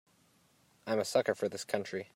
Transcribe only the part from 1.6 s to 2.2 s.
country.